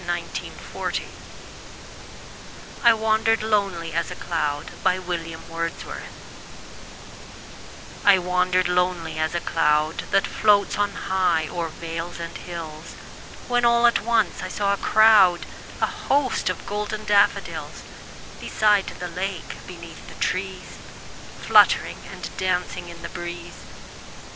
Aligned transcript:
William 0.07 0.27
Wordsworth 0.73 1.11
I 2.83 2.91
Wandered 2.91 3.43
Lonely 3.43 3.93
As 3.93 4.09
a 4.09 4.15
Cloud 4.15 4.71
I 4.83 4.97
WANDERED 8.17 8.67
lonely 8.67 9.19
as 9.19 9.35
a 9.35 9.39
cloud 9.39 10.05
That 10.09 10.25
floats 10.25 10.79
on 10.79 10.89
high 10.93 11.47
o'er 11.51 11.67
vales 11.67 12.19
and 12.19 12.35
hills, 12.35 12.95
When 13.47 13.63
all 13.63 13.85
at 13.85 14.01
once 14.03 14.41
I 14.41 14.47
saw 14.47 14.73
a 14.73 14.77
crowd, 14.77 15.45
A 15.81 15.85
host, 15.85 16.49
of 16.49 16.65
golden 16.65 17.05
daffodils; 17.05 17.83
Beside 18.39 18.87
the 18.99 19.07
lake, 19.07 19.57
beneath 19.67 20.07
the 20.07 20.15
trees, 20.15 20.79
Fluttering 21.41 21.99
and 22.11 22.35
dancing 22.37 22.89
in 22.89 23.03
the 23.03 23.09
breeze. 23.09 23.65